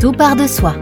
[0.00, 0.74] Tout part de soi.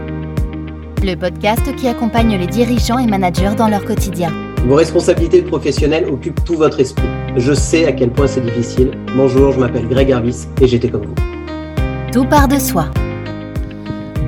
[1.01, 4.29] Le podcast qui accompagne les dirigeants et managers dans leur quotidien.
[4.67, 7.07] Vos responsabilités professionnelles occupent tout votre esprit.
[7.37, 8.91] Je sais à quel point c'est difficile.
[9.15, 11.15] Bonjour, je m'appelle Greg Harvis et j'étais comme vous.
[12.11, 12.87] Tout part de soi.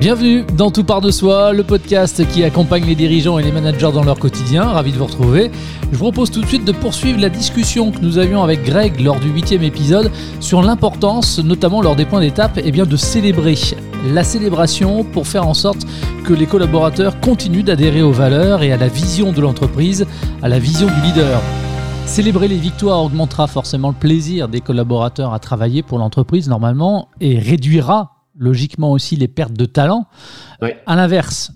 [0.00, 3.90] Bienvenue dans Tout part de soi, le podcast qui accompagne les dirigeants et les managers
[3.92, 4.62] dans leur quotidien.
[4.62, 5.50] Ravi de vous retrouver.
[5.92, 9.00] Je vous propose tout de suite de poursuivre la discussion que nous avions avec Greg
[9.00, 10.10] lors du huitième épisode
[10.40, 13.54] sur l'importance, notamment lors des points d'étape, eh bien de célébrer
[14.06, 15.86] la célébration pour faire en sorte
[16.24, 20.06] que les collaborateurs continuent d'adhérer aux valeurs et à la vision de l'entreprise,
[20.42, 21.40] à la vision du leader.
[22.06, 27.38] Célébrer les victoires augmentera forcément le plaisir des collaborateurs à travailler pour l'entreprise normalement et
[27.38, 30.06] réduira logiquement aussi les pertes de talent.
[30.62, 30.70] Oui.
[30.86, 31.52] À l'inverse,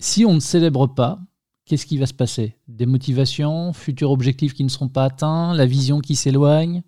[0.00, 1.18] si on ne célèbre pas,
[1.66, 2.56] qu'est-ce qui va se passer?
[2.68, 6.82] Des motivations, futurs objectifs qui ne seront pas atteints, la vision qui s'éloigne?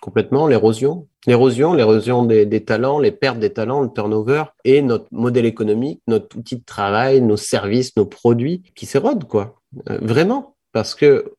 [0.00, 1.06] Complètement, l'érosion.
[1.26, 6.38] L'érosion, l'érosion des, talents, les pertes des talents, le turnover et notre modèle économique, notre
[6.38, 9.60] outil de travail, nos services, nos produits qui s'érodent, quoi.
[9.90, 10.56] Euh, vraiment.
[10.72, 11.32] Parce que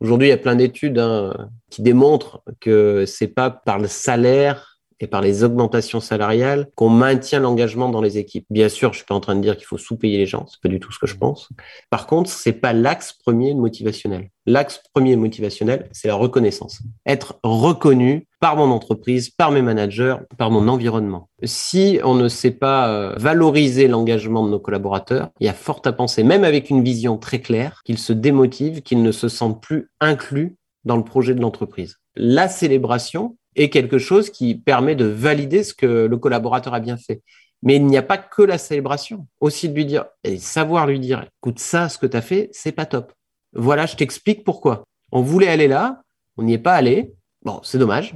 [0.00, 4.75] aujourd'hui, il y a plein d'études hein, qui démontrent que c'est pas par le salaire
[5.00, 8.46] et par les augmentations salariales qu'on maintient l'engagement dans les équipes.
[8.50, 10.60] Bien sûr, je suis pas en train de dire qu'il faut sous-payer les gens, c'est
[10.60, 11.48] pas du tout ce que je pense.
[11.90, 14.30] Par contre, c'est pas l'axe premier motivationnel.
[14.46, 16.80] L'axe premier motivationnel, c'est la reconnaissance.
[17.04, 21.28] Être reconnu par mon entreprise, par mes managers, par mon environnement.
[21.42, 25.82] Si on ne sait pas euh, valoriser l'engagement de nos collaborateurs, il y a fort
[25.84, 29.60] à penser, même avec une vision très claire, qu'ils se démotivent, qu'ils ne se sentent
[29.60, 31.96] plus inclus dans le projet de l'entreprise.
[32.14, 36.96] La célébration, est quelque chose qui permet de valider ce que le collaborateur a bien
[36.96, 37.22] fait.
[37.62, 39.26] Mais il n'y a pas que la célébration.
[39.40, 42.50] Aussi de lui dire, et savoir lui dire, écoute, ça, ce que tu as fait,
[42.52, 43.12] c'est pas top.
[43.54, 44.84] Voilà, je t'explique pourquoi.
[45.10, 46.02] On voulait aller là,
[46.36, 47.14] on n'y est pas allé.
[47.42, 48.14] Bon, c'est dommage,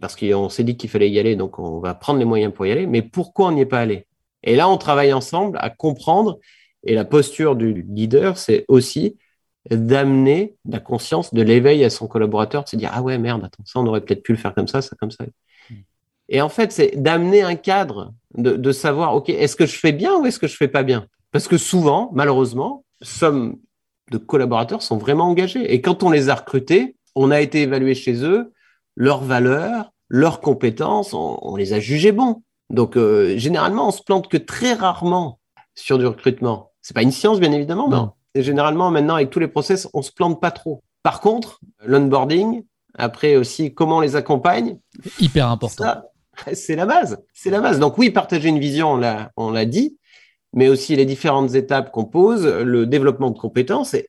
[0.00, 2.66] parce qu'on s'est dit qu'il fallait y aller, donc on va prendre les moyens pour
[2.66, 2.86] y aller.
[2.86, 4.06] Mais pourquoi on n'y est pas allé?
[4.42, 6.38] Et là, on travaille ensemble à comprendre.
[6.84, 9.16] Et la posture du leader, c'est aussi
[9.70, 13.62] d'amener la conscience, de l'éveil à son collaborateur, de se dire ah ouais merde, attends
[13.64, 15.24] ça on aurait peut-être pu le faire comme ça, ça comme ça.
[16.28, 19.92] Et en fait, c'est d'amener un cadre, de, de, savoir ok est-ce que je fais
[19.92, 21.06] bien ou est-ce que je fais pas bien?
[21.30, 23.56] Parce que souvent, malheureusement, somme
[24.10, 27.94] de collaborateurs sont vraiment engagés et quand on les a recrutés, on a été évalué
[27.94, 28.52] chez eux
[28.96, 32.42] leurs valeurs, leurs compétences, on, on les a jugés bons.
[32.70, 35.38] Donc euh, généralement, on se plante que très rarement
[35.74, 36.72] sur du recrutement.
[36.80, 38.12] C'est pas une science, bien évidemment, non.
[38.34, 40.82] Et généralement, maintenant, avec tous les process, on se plante pas trop.
[41.02, 44.78] Par contre, l'onboarding, après aussi comment on les accompagne.
[45.20, 46.02] Hyper important.
[46.54, 47.18] C'est la base.
[47.34, 47.78] C'est la base.
[47.78, 49.98] Donc oui, partager une vision, on l'a, on l'a dit,
[50.54, 54.08] mais aussi les différentes étapes qu'on pose, le développement de compétences et,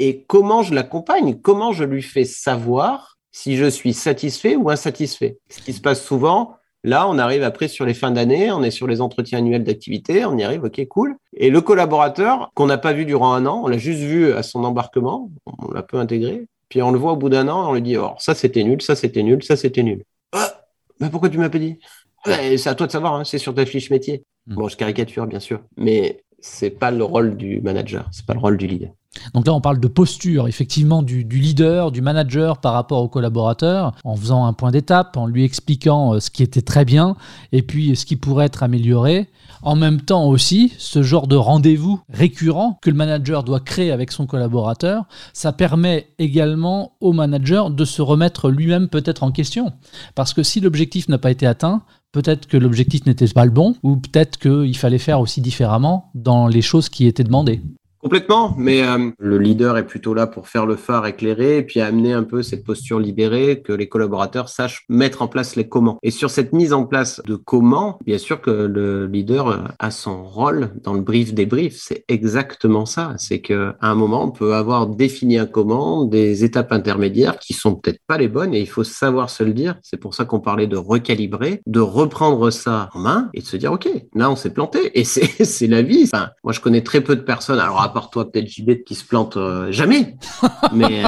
[0.00, 5.38] et comment je l'accompagne, comment je lui fais savoir si je suis satisfait ou insatisfait.
[5.48, 8.72] Ce qui se passe souvent, Là, on arrive après sur les fins d'année, on est
[8.72, 11.16] sur les entretiens annuels d'activité, on y arrive, ok, cool.
[11.42, 14.44] Et le collaborateur qu'on n'a pas vu durant un an, on l'a juste vu à
[14.44, 17.74] son embarquement, on l'a peu intégré, puis on le voit au bout d'un an, on
[17.74, 20.04] lui dit, oh, ça c'était nul, ça c'était nul, ça c'était nul.
[20.30, 20.62] Ah,
[21.00, 21.80] mais pourquoi tu m'as pas dit?
[22.24, 24.22] C'est à toi de savoir, hein, c'est sur ta fiche métier.
[24.46, 24.54] Mmh.
[24.54, 28.40] Bon, je caricature bien sûr, mais c'est pas le rôle du manager, c'est pas le
[28.40, 28.92] rôle du leader.
[29.34, 33.92] Donc là, on parle de posture, effectivement, du, leader, du manager par rapport au collaborateur,
[34.04, 37.16] en faisant un point d'étape, en lui expliquant ce qui était très bien
[37.52, 39.28] et puis ce qui pourrait être amélioré.
[39.62, 44.10] En même temps aussi, ce genre de rendez-vous récurrent que le manager doit créer avec
[44.10, 49.72] son collaborateur, ça permet également au manager de se remettre lui-même peut-être en question.
[50.14, 53.76] Parce que si l'objectif n'a pas été atteint, peut-être que l'objectif n'était pas le bon,
[53.82, 57.60] ou peut-être qu'il fallait faire aussi différemment dans les choses qui étaient demandées.
[58.02, 61.80] Complètement, mais euh, le leader est plutôt là pour faire le phare éclairé et puis
[61.80, 65.98] amener un peu cette posture libérée, que les collaborateurs sachent mettre en place les comment.
[66.02, 70.24] Et sur cette mise en place de comment, bien sûr que le leader a son
[70.24, 71.78] rôle dans le brief des briefs.
[71.78, 73.14] C'est exactement ça.
[73.18, 77.52] C'est que à un moment, on peut avoir défini un comment, des étapes intermédiaires qui
[77.52, 79.76] sont peut-être pas les bonnes et il faut savoir se le dire.
[79.80, 83.56] C'est pour ça qu'on parlait de recalibrer, de reprendre ça en main et de se
[83.56, 86.10] dire ok, là on s'est planté et c'est la vie.
[86.12, 87.60] Enfin, moi je connais très peu de personnes.
[87.60, 90.16] Alors part toi peut-être JB qui se plante euh, jamais.
[90.72, 91.02] mais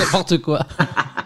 [0.00, 0.60] n'importe quoi.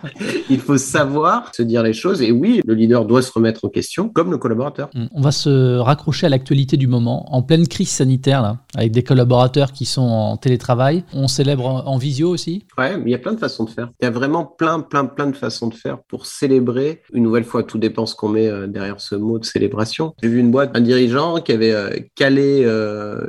[0.51, 3.69] il faut savoir se dire les choses et oui, le leader doit se remettre en
[3.69, 4.91] question comme le collaborateur.
[4.95, 5.07] Mm.
[5.13, 9.03] On va se raccrocher à l'actualité du moment en pleine crise sanitaire là, avec des
[9.03, 11.05] collaborateurs qui sont en télétravail.
[11.13, 12.65] On célèbre en visio aussi?
[12.79, 13.91] Ouais, il y a plein de façons de faire.
[14.01, 17.03] Il y a vraiment plein plein plein de façons de faire pour célébrer.
[17.13, 20.15] Une nouvelle fois, tout dépend ce qu'on met euh, derrière ce mot de célébration.
[20.23, 22.67] J'ai vu une boîte, un dirigeant qui avait euh, calé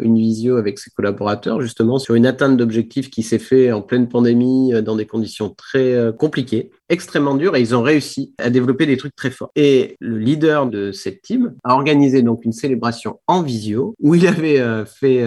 [0.02, 4.10] une visio avec ses collaborateurs justement sur une atteinte d'objectifs qui s'est fait en pleine
[4.10, 8.98] pandémie, dans des conditions très compliquées, extrêmement dures, et ils ont réussi à développer des
[8.98, 9.52] trucs très forts.
[9.56, 14.26] Et le leader de cette team a organisé donc une célébration en visio où il
[14.26, 15.24] avait fait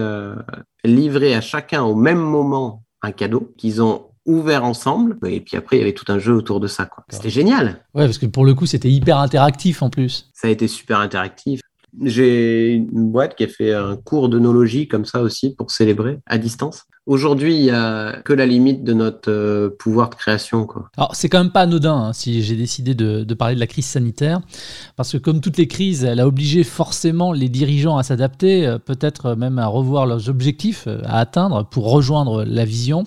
[0.85, 5.17] livrer à chacun au même moment un cadeau qu'ils ont ouvert ensemble.
[5.27, 6.89] Et puis après, il y avait tout un jeu autour de ça.
[7.09, 7.85] C'était génial.
[7.95, 10.31] Ouais, parce que pour le coup, c'était hyper interactif en plus.
[10.35, 11.61] Ça a été super interactif.
[12.03, 16.39] J'ai une boîte qui a fait un cours d'onologie comme ça aussi pour célébrer à
[16.39, 16.85] distance.
[17.11, 20.65] Aujourd'hui, il n'y a que la limite de notre euh, pouvoir de création.
[20.65, 20.91] Quoi.
[20.97, 23.67] Alors, c'est quand même pas anodin hein, si j'ai décidé de, de, parler de la
[23.67, 24.39] crise sanitaire,
[24.95, 28.79] parce que comme toutes les crises, elle a obligé forcément les dirigeants à s'adapter, euh,
[28.79, 33.03] peut-être même à revoir leurs objectifs euh, à atteindre pour rejoindre la vision.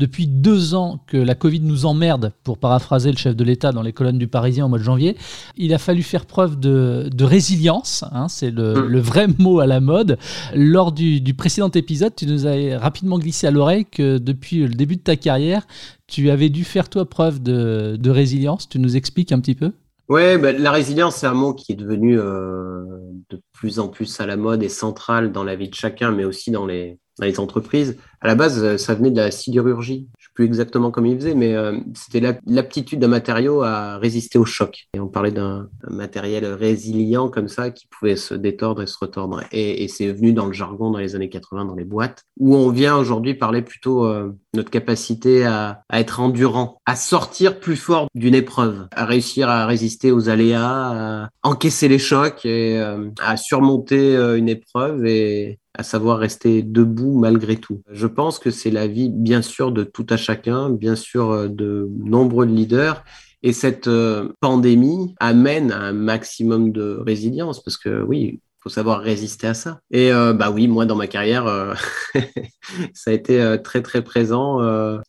[0.00, 3.82] Depuis deux ans que la Covid nous emmerde, pour paraphraser le chef de l'État dans
[3.82, 5.16] les colonnes du Parisien au mois de janvier,
[5.56, 8.86] il a fallu faire preuve de, de résilience, hein, c'est le, mmh.
[8.88, 10.18] le, vrai mot à la mode.
[10.52, 14.74] Lors du, du précédent épisode, tu nous as rapidement glissé à l'oreille que depuis le
[14.74, 15.66] début de ta carrière,
[16.06, 18.68] tu avais dû faire toi preuve de, résilience.
[18.68, 19.72] Tu nous expliques un petit peu?
[20.08, 22.84] Oui, bah, la résilience, c'est un mot qui est devenu euh,
[23.28, 26.24] de plus en plus à la mode et central dans la vie de chacun, mais
[26.24, 27.96] aussi dans les, dans les entreprises.
[28.26, 31.78] À la base, ça venait de la sidérurgie plus exactement comme il faisait, mais euh,
[31.94, 34.86] c'était l'aptitude d'un matériau à résister au choc.
[34.94, 39.42] Et on parlait d'un matériel résilient comme ça qui pouvait se détordre et se retordre.
[39.50, 42.68] Et, c'est venu dans le jargon dans les années 80 dans les boîtes, où on
[42.68, 48.34] vient aujourd'hui parler plutôt euh, notre capacité à, être endurant, à sortir plus fort d'une
[48.34, 54.16] épreuve, à réussir à résister aux aléas, à encaisser les chocs et euh, à surmonter
[54.36, 57.82] une épreuve et à savoir rester debout malgré tout.
[57.90, 61.48] Je pense que c'est la vie, bien sûr, de tout à chacun, bien sûr, euh,
[61.48, 63.04] de nombreux leaders.
[63.42, 69.00] Et cette euh, pandémie amène un maximum de résilience parce que oui, il faut savoir
[69.00, 69.78] résister à ça.
[69.92, 71.76] Et euh, bah oui, moi dans ma carrière,
[72.94, 74.58] ça a été très très présent.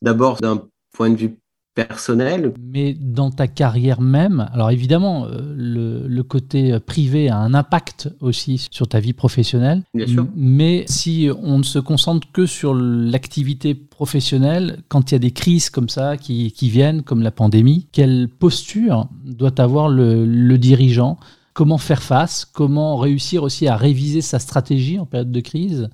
[0.03, 1.39] D'abord d'un point de vue
[1.77, 2.53] personnel.
[2.59, 8.67] Mais dans ta carrière même, alors évidemment, euh, le, côté privé a un impact aussi
[8.71, 9.83] sur ta vie professionnelle.
[9.93, 10.27] Bien sûr.
[10.35, 15.31] Mais si on ne se concentre que sur l'activité professionnelle, quand il y a des
[15.31, 21.17] crises comme ça qui, viennent, comme la pandémie, quelle posture doit avoir le dirigeant?
[21.53, 22.45] Comment faire face?
[22.45, 25.89] Comment réussir aussi à réviser sa stratégie en période de crise?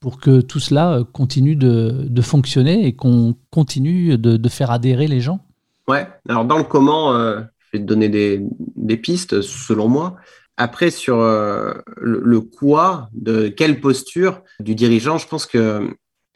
[0.00, 5.20] Pour que tout cela euh, continue de, fonctionner et qu'on continue de, faire adhérer les
[5.20, 5.40] gens
[5.88, 10.16] Ouais, alors dans le comment, euh, je vais te donner des, pistes selon moi.
[10.56, 15.90] Après, sur euh, le, quoi, de quelle posture du dirigeant, je pense que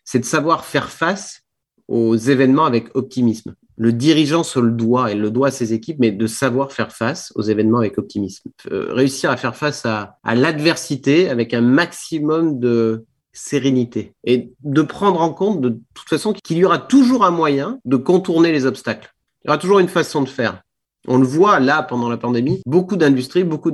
[0.04, 1.42] c'est de savoir faire face
[1.88, 3.54] aux événements avec optimisme.
[3.76, 6.92] Le dirigeant se le doit, et le doit à ses équipes, mais de savoir faire
[6.92, 8.50] face aux événements avec optimisme.
[8.70, 15.32] réussir à faire face à l'adversité avec un maximum de, sérénité et de prendre en
[15.32, 19.14] compte de toute façon qu'il y aura toujours un moyen de contourner les obstacles.
[19.42, 20.62] Il y aura toujours une façon de faire.
[21.06, 23.72] On le voit là pendant la pandémie, beaucoup d'industries, beaucoup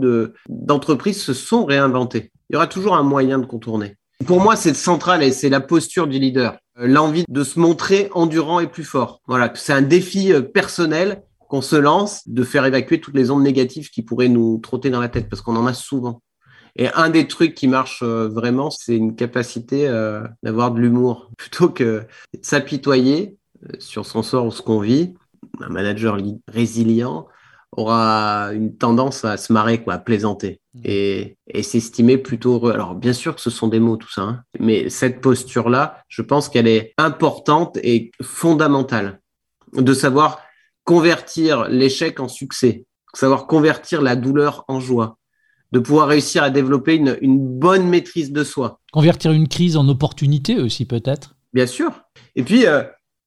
[0.48, 2.30] d'entreprises se sont réinventées.
[2.48, 3.96] Il y aura toujours un moyen de contourner.
[4.24, 6.56] Pour moi, c'est central et c'est la posture du leader.
[6.78, 9.20] Euh, l'envie de se montrer endurant et plus fort.
[9.26, 13.42] Voilà, c'est un défi euh, personnel qu'on se lance de faire évacuer toutes les ondes
[13.42, 16.22] négatives qui pourraient nous trotter dans la tête parce qu'on en a souvent.
[16.76, 21.30] Et un des trucs qui marche euh, vraiment, c'est une capacité euh, d'avoir de l'humour.
[21.38, 25.14] Plutôt que de s'apitoyer euh, sur son sort ou ce qu'on vit,
[25.60, 26.18] un manager
[26.48, 27.26] résilient
[27.72, 30.80] aura une tendance à se marrer, quoi, à plaisanter mmh.
[30.84, 32.72] et, et s'estimer plutôt heureux.
[32.72, 36.22] Alors, bien sûr que ce sont des mots, tout ça, hein, mais cette posture-là, je
[36.22, 39.20] pense qu'elle est importante et fondamentale
[39.74, 40.40] de savoir
[40.84, 45.18] convertir l'échec en succès, savoir convertir la douleur en joie,
[45.72, 48.80] de pouvoir réussir à développer une, une, bonne maîtrise de soi.
[48.92, 51.34] Convertir une crise en opportunité aussi peut-être.
[51.52, 52.02] Bien sûr.
[52.34, 52.82] Et puis, euh,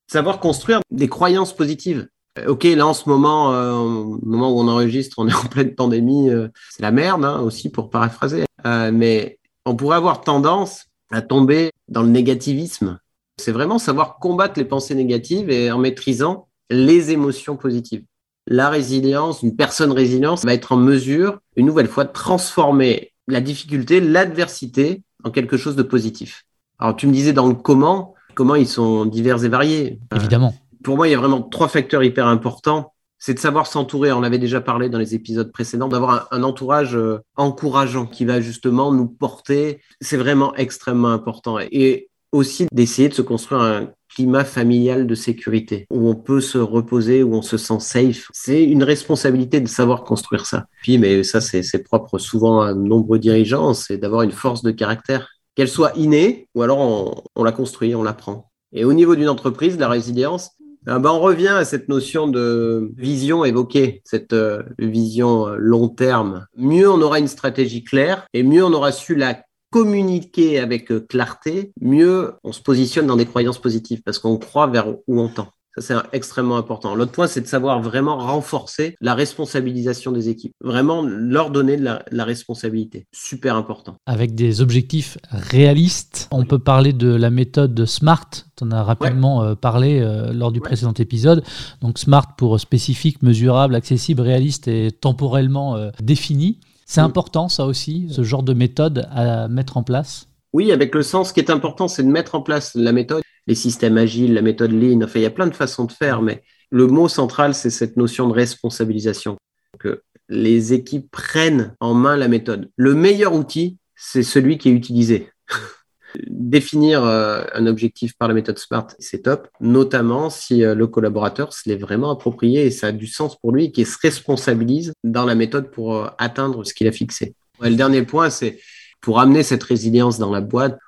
[0.07, 2.07] savoir construire des croyances positives.
[2.37, 5.45] Euh, ok, là en ce moment, euh, au moment où on enregistre, on est en
[5.45, 6.29] pleine pandémie,
[6.69, 8.45] c'est la merde hein, aussi pour paraphraser.
[8.65, 12.99] mais on pourrait avoir tendance à tomber dans le négativisme.
[13.37, 18.03] C'est vraiment savoir combattre les pensées négatives et en maîtrisant les émotions positives
[18.49, 23.41] la résilience, une personne résiliente va être en mesure, une nouvelle fois, de transformer la
[23.41, 26.45] difficulté, l'adversité en quelque chose de positif.
[26.79, 29.99] Alors, tu me disais dans le comment, comment ils sont divers et variés.
[30.13, 30.55] Euh, Évidemment.
[30.83, 32.93] pour moi, il y a vraiment trois facteurs hyper importants.
[33.19, 36.95] C'est de savoir s'entourer, on l'avait déjà parlé dans les épisodes précédents, d'avoir un, entourage
[36.95, 39.81] euh, encourageant qui va justement nous porter.
[40.01, 41.59] C'est vraiment extrêmement important.
[41.59, 46.57] Et aussi d'essayer de se construire un climat familial de sécurité, où on peut se
[46.57, 48.27] reposer, où on se sent safe.
[48.33, 50.65] C'est une responsabilité de savoir construire ça.
[50.81, 55.29] Puis, mais ça, c'est propre souvent à nombreux dirigeants, c'est d'avoir une force de caractère
[55.55, 58.49] qu'elle soit innée ou alors on, la construit, on l'apprend.
[58.71, 60.51] Et au niveau d'une entreprise, la résilience,
[60.83, 66.45] ben, on revient à cette notion de vision évoquée, cette euh, vision euh, long terme.
[66.55, 70.99] Mieux on aura une stratégie claire et mieux on aura su la communiquer avec euh,
[70.99, 75.29] clarté, mieux on se positionne dans des croyances positives parce qu'on croit vers où on
[75.29, 75.49] tend.
[75.77, 76.95] Ça, c'est extrêmement important.
[76.95, 80.53] L'autre point, c'est de savoir vraiment renforcer la responsabilisation des équipes.
[80.61, 83.05] Vraiment leur donner de la, responsabilité.
[83.13, 83.95] Super important.
[84.05, 88.29] Avec des objectifs réalistes, on peut parler de la méthode SMART.
[88.55, 91.43] Tu en as rapidement euh, parlé euh, lors du précédent épisode.
[91.81, 96.59] Donc SMART pour spécifique, mesurable, accessible, réaliste et temporellement euh, défini.
[96.89, 100.27] C'est important, ça aussi, ce genre de méthode à mettre en place?
[100.53, 103.21] Oui, avec le sens, ce qui est important, c'est de mettre en place la méthode,
[103.45, 105.03] les systèmes agiles, la méthode Lean.
[105.03, 106.41] Enfin, il y a plein de façons de faire, mais
[106.71, 109.37] le mot central, c'est cette notion de responsabilisation.
[109.77, 112.71] Que les équipes prennent en main la méthode.
[112.75, 115.29] Le meilleur outil, c'est celui qui est utilisé.
[116.27, 121.53] Définir euh, un objectif par la méthode SMART, c'est top, notamment si euh, le collaborateur
[121.53, 124.93] se l'est vraiment approprié et ça a du sens pour lui et qu'il se responsabilise
[125.03, 127.35] dans la méthode pour euh, atteindre ce qu'il a fixé.
[127.61, 128.59] le dernier point, c'est
[129.01, 130.79] pour amener cette résilience dans la boîte,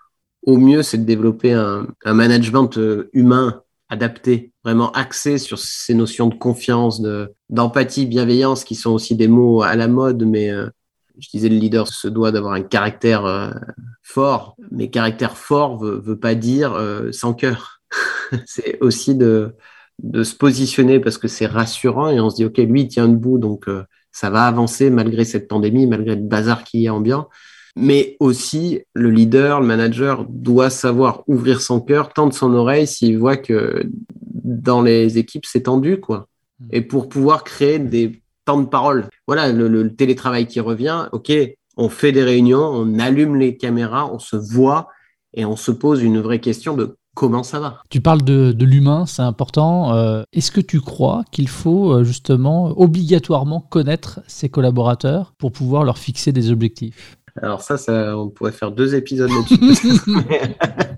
[0.44, 2.72] au mieux, c'est de développer un, management
[3.14, 7.00] humain adapté, vraiment axé sur ces notions de confiance,
[7.50, 10.50] d'empathie, bienveillance, qui sont aussi des mots à la mode, mais
[11.22, 13.52] je disais le leader se doit d'avoir un caractère euh,
[14.04, 16.78] fort, mais caractère fort veut, veut pas dire
[17.12, 17.82] sans cœur.
[18.46, 19.56] c'est aussi de,
[20.00, 23.08] de se positionner parce que c'est rassurant et on se dit, OK, lui, il tient
[23.08, 23.68] debout, donc
[24.12, 27.30] ça va avancer malgré cette pandémie, malgré le bazar qui est ambiant.
[27.76, 33.18] Mais aussi, le leader, le manager doit savoir ouvrir son cœur, tendre son oreille s'il
[33.18, 33.84] voit que
[34.44, 36.28] dans les équipes, c'est tendu, quoi.
[36.60, 36.68] Hmm.
[36.72, 39.08] Et pour pouvoir créer des temps de parole.
[39.34, 41.32] Voilà, le, télétravail qui revient, OK,
[41.78, 44.90] on fait des réunions, on allume les caméras, on se voit
[45.34, 47.82] et on se pose une vraie question de comment ça va.
[47.90, 49.94] Tu parles de, l'humain, c'est important.
[49.94, 55.86] Euh, est-ce que tu crois qu'il faut euh, justement obligatoirement connaître ses collaborateurs pour pouvoir
[55.86, 57.18] leur fixer des objectifs?
[57.42, 60.02] Alors ça, ça, on pourrait faire deux épisodes là-dessus.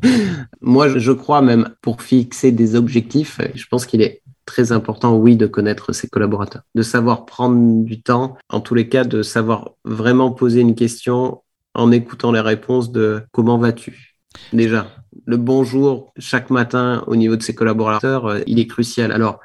[0.61, 5.35] Moi, je crois même pour fixer des objectifs, je pense qu'il est très important, oui,
[5.35, 9.71] de connaître ses collaborateurs, de savoir prendre du temps, en tous les cas, de savoir
[9.85, 11.41] vraiment poser une question
[11.73, 14.19] en écoutant les réponses de comment vas-tu?
[14.51, 14.87] Déjà,
[15.25, 19.11] le bonjour chaque matin au niveau de ses collaborateurs, euh, il est crucial.
[19.11, 19.39] Alors,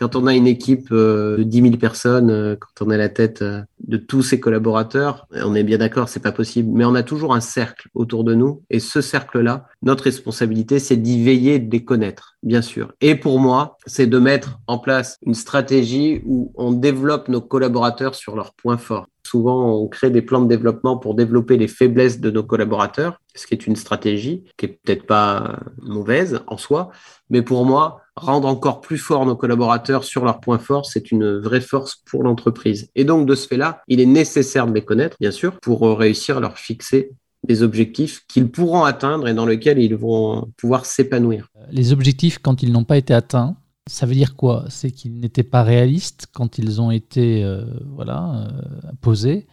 [0.00, 3.10] quand on a une équipe euh, de 10 000 personnes, euh, quand on est la
[3.10, 6.94] tête euh, de tous ses collaborateurs, on est bien d'accord, c'est pas possible, mais on
[6.94, 8.62] a toujours un cercle autour de nous.
[8.70, 12.94] Et ce cercle-là, notre responsabilité, c'est d'y veiller, de les connaître, bien sûr.
[13.02, 18.14] Et pour moi, c'est de mettre en place une stratégie où on développe nos collaborateurs
[18.14, 19.06] sur leurs points forts.
[19.30, 23.46] Souvent, on crée des plans de développement pour développer les faiblesses de nos collaborateurs, ce
[23.46, 26.90] qui est une stratégie qui est peut-être pas mauvaise en soi,
[27.28, 31.38] mais pour moi, rendre encore plus fort nos collaborateurs sur leurs points forts, c'est une
[31.38, 32.90] vraie force pour l'entreprise.
[32.96, 36.38] Et donc, de ce fait-là, il est nécessaire de les connaître, bien sûr, pour réussir
[36.38, 37.12] à leur fixer
[37.46, 41.46] des objectifs qu'ils pourront atteindre et dans lesquels ils vont pouvoir s'épanouir.
[41.70, 43.54] Les objectifs, quand ils n'ont pas été atteints,
[43.90, 44.64] ça veut dire quoi?
[44.68, 49.46] C'est qu'ils n'étaient pas réalistes quand ils ont été euh, voilà, euh, posés?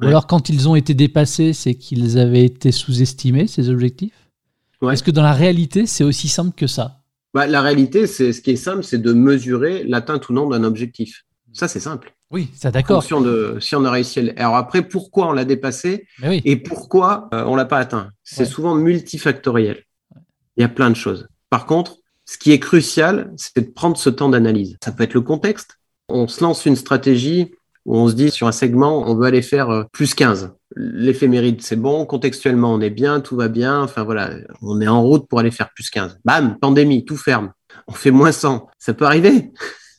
[0.00, 4.30] Ou alors quand ils ont été dépassés, c'est qu'ils avaient été sous-estimés, ces objectifs?
[4.90, 7.02] Est-ce que dans la réalité, c'est aussi simple que ça?
[7.34, 10.64] Bah, La réalité, c'est ce qui est simple, c'est de mesurer l'atteinte ou non d'un
[10.64, 11.24] objectif.
[11.52, 12.14] Ça, c'est simple.
[12.30, 13.02] Oui, ça d'accord.
[13.02, 14.30] de si on a réussi.
[14.36, 16.06] Alors après, pourquoi on l'a dépassé?
[16.22, 18.10] Et pourquoi on euh, on l'a pas atteint?
[18.22, 19.82] C'est souvent multifactoriel.
[20.56, 21.26] Il y a plein de choses.
[21.50, 21.96] Par contre,
[22.30, 24.76] ce qui est crucial, c'est de prendre ce temps d'analyse.
[24.84, 25.78] Ça peut être le contexte.
[26.08, 27.52] On se lance une stratégie
[27.86, 31.62] où on se dit sur un segment, on veut aller faire euh, plus 15 l'éphéméride,
[31.62, 34.30] c'est bon, contextuellement, on est bien, tout va bien, enfin voilà,
[34.62, 36.20] on est en route pour aller faire plus 15.
[36.24, 37.52] Bam, pandémie, tout ferme.
[37.88, 38.68] On fait moins 100.
[38.78, 39.52] Ça peut arriver.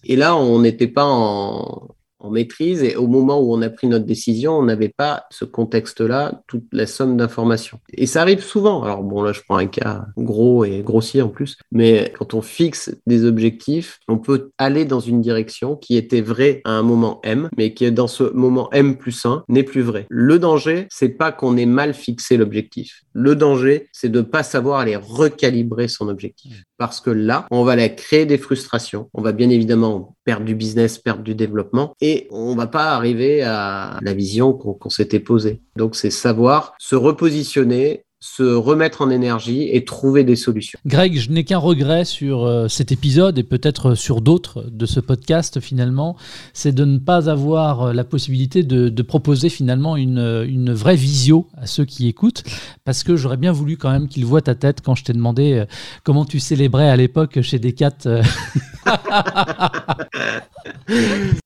[0.03, 1.89] Et là, on n'était pas en,
[2.21, 5.45] en maîtrise et au moment où on a pris notre décision, on n'avait pas ce
[5.45, 7.79] contexte-là, toute la somme d'informations.
[7.93, 8.83] Et ça arrive souvent.
[8.83, 12.41] Alors bon, là, je prends un cas gros et grossier en plus, mais quand on
[12.41, 17.19] fixe des objectifs, on peut aller dans une direction qui était vraie à un moment
[17.23, 20.05] M, mais qui dans ce moment M plus 1 n'est plus vrai.
[20.09, 23.03] Le danger, c'est pas qu'on ait mal fixé l'objectif.
[23.13, 26.63] Le danger, c'est de pas savoir aller recalibrer son objectif.
[26.77, 29.09] Parce que là, on va aller créer des frustrations.
[29.13, 31.95] On va bien évidemment perdre du business, perdre du développement.
[31.99, 35.61] Et et on va pas arriver à la vision qu'on s'était posée.
[35.77, 40.77] Donc c'est savoir se repositionner se remettre en énergie et trouver des solutions.
[40.85, 44.99] Greg, je n'ai qu'un regret sur euh, cet épisode et peut-être sur d'autres de ce
[44.99, 46.15] podcast finalement,
[46.53, 51.47] c'est de ne pas avoir euh, la possibilité de, proposer finalement une, une, vraie visio
[51.57, 52.43] à ceux qui écoutent,
[52.85, 55.53] parce que j'aurais bien voulu quand même qu'ils voient ta tête quand je t'ai demandé
[55.53, 55.65] euh,
[56.03, 57.97] comment tu célébrais à l'époque chez Decat.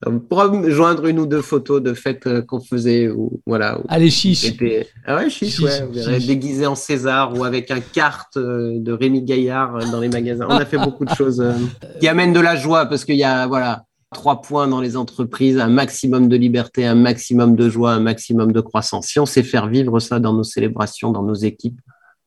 [0.06, 3.08] On pourra joindre une ou deux photos de fêtes qu'on faisait.
[3.10, 4.54] Ou, voilà, Allez, chiche.
[5.06, 6.20] Ah ouais, chiche, ouais.
[6.20, 10.46] déguisé en César ou avec un carte euh, de Rémi Gaillard euh, dans les magasins.
[10.50, 11.54] On a fait beaucoup de choses euh,
[12.00, 15.60] qui amènent de la joie parce qu'il y a, voilà, trois points dans les entreprises,
[15.60, 19.08] un maximum de liberté, un maximum de joie, un maximum de croissance.
[19.08, 21.80] Si on sait faire vivre ça dans nos célébrations, dans nos équipes,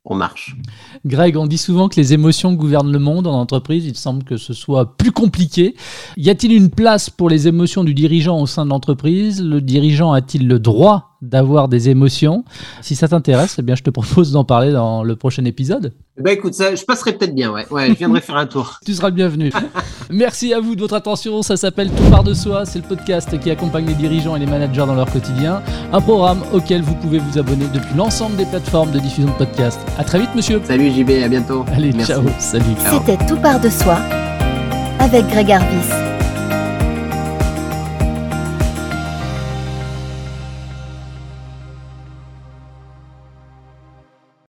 [0.05, 0.57] on marche.
[1.05, 3.85] Greg, on dit souvent que les émotions gouvernent le monde en entreprise.
[3.87, 5.75] Il semble que ce soit plus compliqué.
[6.17, 9.43] Y a-t-il une place pour les émotions du dirigeant au sein de l'entreprise?
[9.43, 12.45] Le dirigeant a-t-il le droit d'avoir des émotions
[12.81, 15.93] Si ça t'intéresse, eh bien, je te propose d'en parler dans le prochain épisode.
[16.21, 17.67] Bah écoute, ça, je passerai peut-être bien, ouais.
[17.71, 17.89] ouais.
[17.89, 18.81] Je viendrai faire un tour.
[18.85, 19.53] Tu seras le bienvenu.
[20.11, 21.43] Merci à vous de votre attention.
[21.43, 22.65] Ça s'appelle Tout part de soi.
[22.65, 25.63] C'est le podcast qui accompagne les dirigeants et les managers dans leur quotidien.
[25.93, 29.81] Un programme auquel vous pouvez vous abonner depuis l'ensemble des plateformes de diffusion de podcasts.
[29.99, 30.61] À très vite, monsieur.
[30.65, 31.65] Salut JB, à bientôt.
[31.73, 32.23] Allez, ciao.
[32.39, 32.65] Salut.
[32.79, 33.99] C'était Tout part de soi
[35.01, 36.08] avec Greg Arbis.